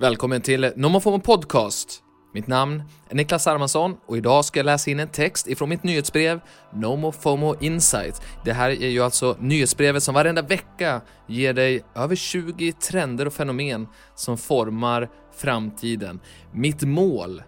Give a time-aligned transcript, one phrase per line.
[0.00, 2.02] Välkommen till NomoFomo Podcast.
[2.34, 5.82] Mitt namn är Niklas Armansson och idag ska jag läsa in en text ifrån mitt
[5.82, 6.40] nyhetsbrev
[6.74, 8.22] NomoFomo Insight.
[8.44, 13.32] Det här är ju alltså nyhetsbrevet som varenda vecka ger dig över 20 trender och
[13.32, 16.20] fenomen som formar framtiden.
[16.52, 17.42] Mitt mål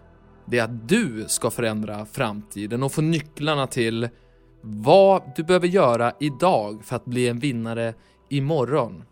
[0.45, 4.09] det är att du ska förändra framtiden och få nycklarna till
[4.61, 7.93] vad du behöver göra idag för att bli en vinnare
[8.29, 9.03] imorgon.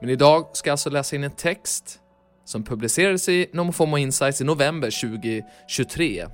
[0.00, 2.00] Men idag ska jag alltså läsa in en text
[2.48, 6.26] som publicerades i NomoFomo Insights i november 2023.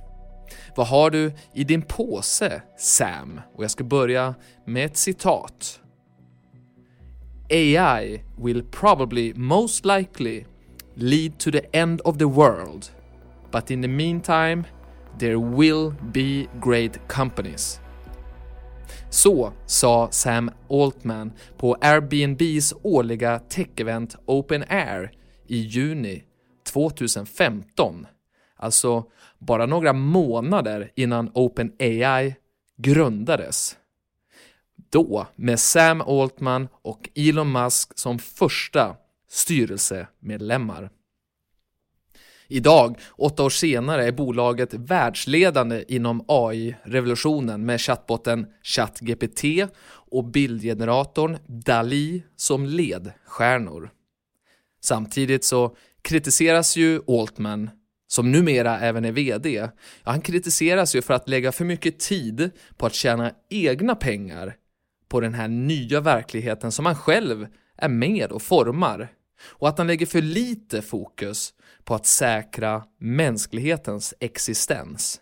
[0.75, 3.41] Vad har du i din påse, Sam?
[3.55, 5.81] Och jag ska börja med ett citat.
[7.49, 10.45] AI will probably most likely
[10.93, 12.85] lead to the end of the world.
[13.51, 14.63] But in the meantime,
[15.19, 17.79] there will be great companies.
[19.09, 25.11] Så sa Sam Altman på Airbnbs årliga tech-event Open Air
[25.47, 26.23] i juni
[26.63, 28.07] 2015.
[28.55, 29.03] Alltså
[29.39, 32.35] bara några månader innan OpenAI
[32.77, 33.77] grundades.
[34.89, 38.95] Då med Sam Altman och Elon Musk som första
[39.29, 40.89] styrelsemedlemmar.
[42.47, 49.43] Idag, åtta år senare, är bolaget världsledande inom AI-revolutionen med chatbotten ChatGPT
[49.87, 53.94] och bildgeneratorn DALI som ledstjärnor.
[54.85, 57.69] Samtidigt så kritiseras ju Altman,
[58.07, 59.69] som numera även är VD, ja,
[60.03, 64.55] han kritiseras ju för att lägga för mycket tid på att tjäna egna pengar
[65.07, 67.47] på den här nya verkligheten som han själv
[67.77, 69.11] är med och formar
[69.43, 75.21] och att han lägger för lite fokus på att säkra mänsklighetens existens.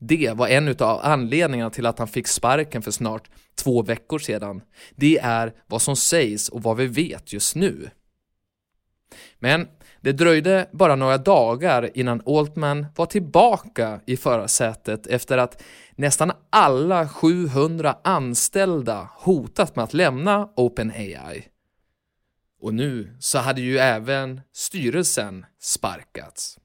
[0.00, 4.62] Det var en av anledningarna till att han fick sparken för snart två veckor sedan.
[4.96, 7.90] Det är vad som sägs och vad vi vet just nu.
[9.38, 9.68] Men
[10.00, 15.62] det dröjde bara några dagar innan Altman var tillbaka i förarsätet efter att
[15.96, 21.44] nästan alla 700 anställda hotat med att lämna OpenAI.
[22.60, 26.58] Och nu så hade ju även styrelsen sparkats.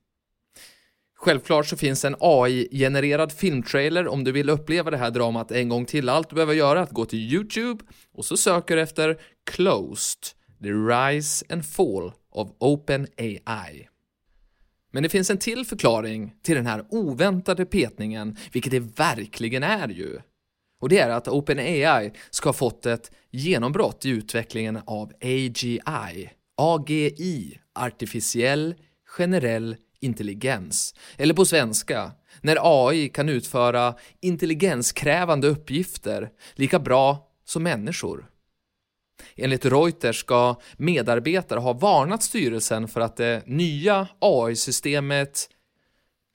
[1.20, 5.86] Självklart så finns en AI-genererad filmtrailer om du vill uppleva det här dramat en gång
[5.86, 6.10] till.
[6.10, 7.84] Allt du behöver göra är att gå till YouTube
[8.14, 9.18] och så söker efter
[9.52, 10.22] Closed,
[10.64, 13.88] The Rise and Fall av OpenAI.
[14.92, 19.88] Men det finns en till förklaring till den här oväntade petningen, vilket det verkligen är
[19.88, 20.20] ju.
[20.80, 27.60] Och det är att OpenAI ska ha fått ett genombrott i utvecklingen av AGI, AGI,
[27.74, 30.96] artificiell generell intelligens.
[31.18, 32.12] Eller på svenska,
[32.42, 38.30] när AI kan utföra intelligenskrävande uppgifter lika bra som människor.
[39.36, 45.50] Enligt Reuters ska medarbetare ha varnat styrelsen för att det nya AI-systemet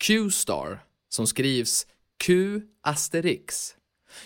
[0.05, 1.87] Q-star, som skrivs
[2.25, 3.75] Q asterix,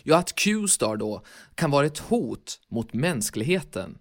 [0.03, 1.22] ja att Q-star då
[1.54, 3.99] kan vara ett hot mot mänskligheten.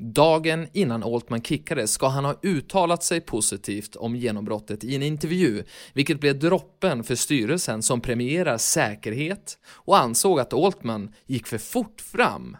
[0.00, 5.64] Dagen innan Altman kickades ska han ha uttalat sig positivt om genombrottet i en intervju,
[5.92, 12.00] vilket blev droppen för styrelsen som premierar säkerhet och ansåg att Altman gick för fort
[12.00, 12.56] fram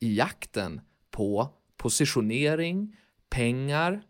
[0.00, 2.96] i jakten på positionering,
[3.30, 4.02] pengar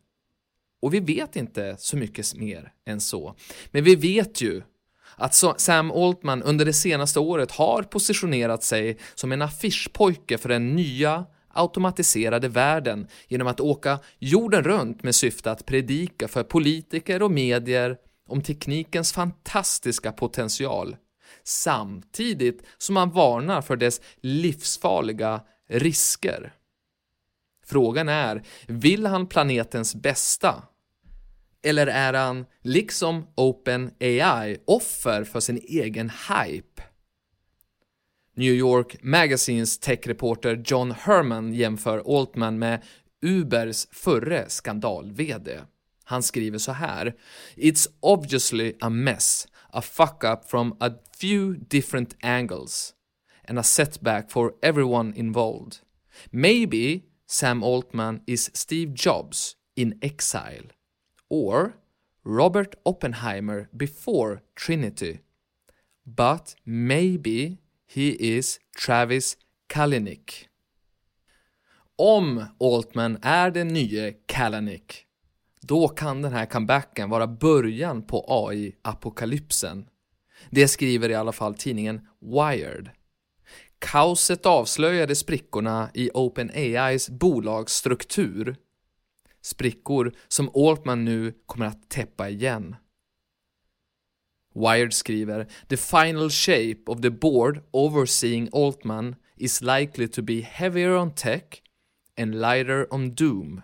[0.83, 3.34] och vi vet inte så mycket mer än så.
[3.71, 4.62] Men vi vet ju
[5.17, 10.77] att Sam Altman under det senaste året har positionerat sig som en affischpojke för den
[10.77, 17.31] nya automatiserade världen genom att åka jorden runt med syfte att predika för politiker och
[17.31, 17.97] medier
[18.28, 20.97] om teknikens fantastiska potential
[21.44, 26.53] samtidigt som han varnar för dess livsfarliga risker.
[27.67, 30.63] Frågan är, vill han planetens bästa?
[31.63, 36.83] Eller är han, liksom OpenAI, offer för sin egen hype?
[38.37, 42.83] New York Magazines techreporter John Herman jämför Altman med
[43.23, 45.61] Ubers förre skandal-VD.
[46.05, 47.15] Han skriver så här
[47.56, 50.91] “It's obviously a mess, a fuck-up from a
[51.21, 52.94] few different angles
[53.44, 55.81] and a setback for everyone involved.
[56.31, 60.70] Maybe Sam Altman is Steve Jobs in exile,
[61.29, 61.75] or
[62.25, 65.20] Robert Oppenheimer before Trinity.
[66.06, 69.37] But maybe he is Travis
[69.69, 70.49] Kalanick.
[71.97, 75.06] Om Altman är den nye Kalanick,
[75.61, 79.87] då kan den här comebacken vara början på AI-apokalypsen.
[80.50, 82.90] Det skriver i alla fall tidningen Wired.
[83.79, 88.56] Kaoset avslöjade sprickorna i OpenAIs bolagsstruktur.
[89.43, 92.76] Sprickor som Altman nu kommer att täppa igen.
[94.55, 100.97] Wired skriver “The final shape of the board overseeing Altman is likely to be heavier
[100.97, 101.62] on tech
[102.17, 103.62] and lighter on doom.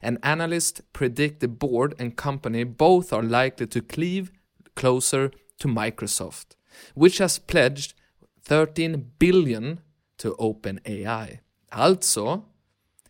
[0.00, 4.30] An analyst predict the board and company both are likely to cleave
[4.74, 6.56] closer to Microsoft,
[6.94, 7.94] which has pledged
[8.48, 9.80] 13 billion
[10.16, 11.40] to OpenAI.
[11.70, 12.42] Alltså,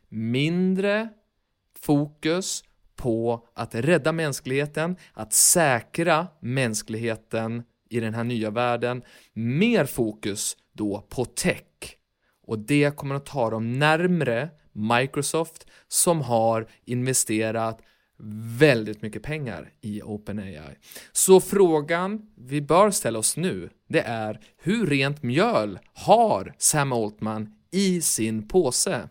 [0.09, 1.09] mindre
[1.81, 2.65] fokus
[2.97, 9.03] på att rädda mänskligheten, att säkra mänskligheten i den här nya världen.
[9.33, 11.65] Mer fokus då på tech.
[12.43, 17.83] Och det kommer att ta dem närmre Microsoft som har investerat
[18.59, 20.77] väldigt mycket pengar i OpenAI.
[21.13, 27.55] Så frågan vi bör ställa oss nu, det är hur rent mjöl har Sam Altman
[27.71, 29.09] i sin påse?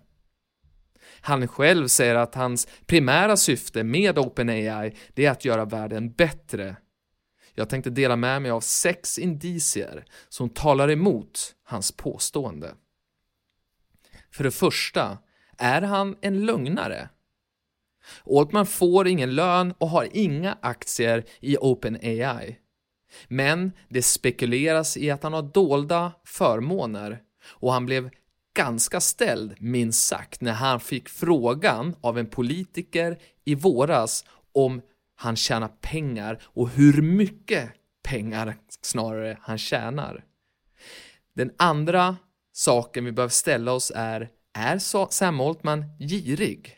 [1.21, 6.75] Han själv säger att hans primära syfte med OpenAI det är att göra världen bättre.
[7.54, 12.75] Jag tänkte dela med mig av sex indicier som talar emot hans påstående.
[14.31, 15.18] För det första,
[15.57, 17.09] är han en lögnare?
[18.25, 22.57] Altman får ingen lön och har inga aktier i OpenAI.
[23.27, 27.19] Men det spekuleras i att han har dolda förmåner
[27.50, 28.09] och han blev
[28.57, 34.81] ganska ställd, minst sagt, när han fick frågan av en politiker i våras om
[35.15, 37.69] han tjänar pengar och hur mycket
[38.04, 40.24] pengar snarare han tjänar.
[41.33, 42.18] Den andra
[42.54, 46.76] saken vi behöver ställa oss är, är Sam Altman girig?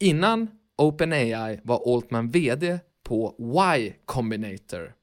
[0.00, 3.34] Innan OpenAI var Altman VD på
[3.78, 4.98] Y Combinator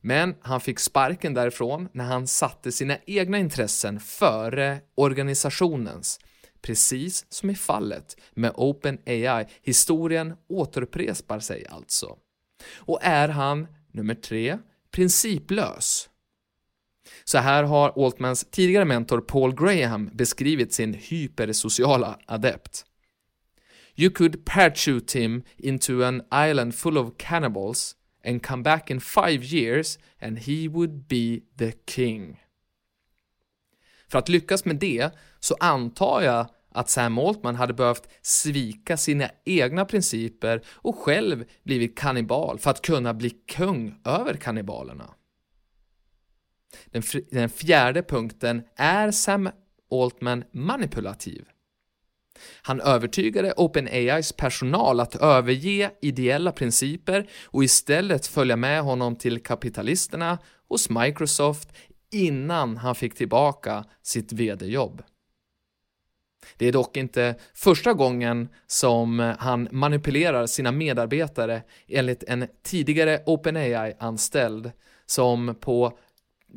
[0.00, 6.20] men han fick sparken därifrån när han satte sina egna intressen före organisationens.
[6.62, 9.46] Precis som i fallet med OpenAI.
[9.62, 12.16] Historien återupprepar sig alltså.
[12.76, 14.58] Och är han, nummer tre,
[14.90, 16.08] principlös?
[17.24, 22.84] Så här har Altmans tidigare mentor Paul Graham beskrivit sin hypersociala adept.
[23.94, 29.44] You could parachute him into an island full of cannibals and come back in five
[29.44, 32.40] years and he would be the king.
[34.08, 35.10] För att lyckas med det
[35.40, 41.98] så antar jag att Sam Altman hade behövt svika sina egna principer och själv blivit
[41.98, 45.14] kannibal för att kunna bli kung över kannibalerna.
[46.86, 49.50] Den, den fjärde punkten, är Sam
[49.90, 51.51] Altman manipulativ?
[52.62, 60.38] Han övertygade OpenAIs personal att överge ideella principer och istället följa med honom till kapitalisterna
[60.68, 61.68] hos Microsoft
[62.12, 65.02] innan han fick tillbaka sitt VD-jobb.
[66.56, 74.72] Det är dock inte första gången som han manipulerar sina medarbetare enligt en tidigare OpenAI-anställd
[75.06, 75.98] som på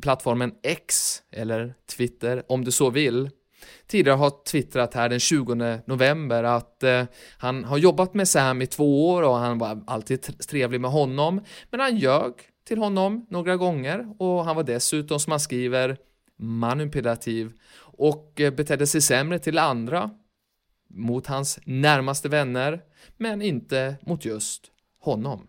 [0.02, 3.30] plattformen X, eller Twitter om du så vill,
[3.86, 7.04] tidigare har twittrat här den 20 november att eh,
[7.38, 11.40] han har jobbat med Sam i två år och han var alltid trevlig med honom,
[11.70, 12.32] men han ljög
[12.66, 15.96] till honom några gånger och han var dessutom, som han skriver,
[16.38, 20.10] manipulativ och eh, betedde sig sämre till andra,
[20.88, 22.80] mot hans närmaste vänner,
[23.16, 24.70] men inte mot just
[25.00, 25.46] honom.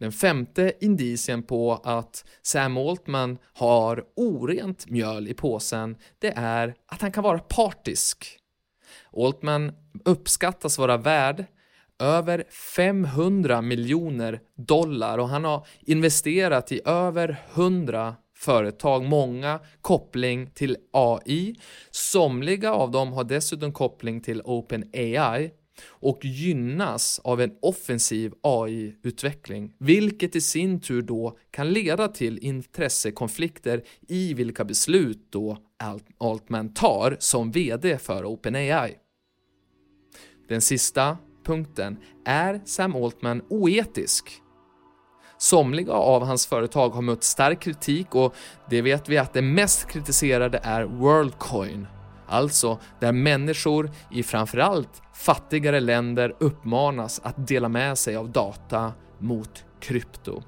[0.00, 7.02] Den femte indicien på att Sam Altman har orent mjöl i påsen, det är att
[7.02, 8.38] han kan vara partisk.
[9.16, 9.72] Altman
[10.04, 11.44] uppskattas vara värd
[11.98, 12.44] över
[12.76, 21.54] 500 miljoner dollar och han har investerat i över 100 företag, många koppling till AI.
[21.90, 25.50] Somliga av dem har dessutom koppling till OpenAI
[25.86, 33.82] och gynnas av en offensiv AI-utveckling, vilket i sin tur då kan leda till intressekonflikter
[34.08, 35.58] i vilka beslut då
[36.18, 38.94] Altman tar som VD för OpenAI.
[40.48, 44.40] Den sista punkten, är Sam Altman oetisk?
[45.38, 48.34] Somliga av hans företag har mött stark kritik och
[48.70, 51.86] det vet vi att det mest kritiserade är Worldcoin
[52.26, 59.64] Alltså där människor i framförallt fattigare länder uppmanas att dela med sig av data mot
[59.80, 60.42] krypto.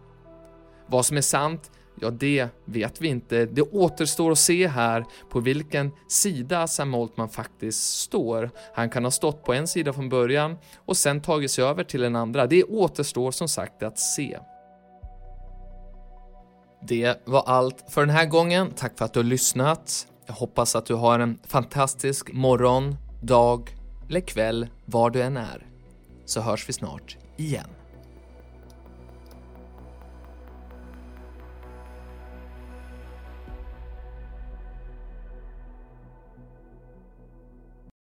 [0.86, 3.46] Vad som är sant, ja det vet vi inte.
[3.46, 8.50] Det återstår att se här på vilken sida Sam Altman faktiskt står.
[8.74, 12.00] Han kan ha stått på en sida från början och sen tagit sig över till
[12.00, 12.46] den andra.
[12.46, 14.38] Det återstår som sagt att se.
[16.88, 18.70] Det var allt för den här gången.
[18.76, 20.06] Tack för att du har lyssnat.
[20.26, 23.76] Jag hoppas att du har en fantastisk morgon, dag
[24.08, 25.66] eller kväll var du än är.
[26.24, 27.75] Så hörs vi snart igen.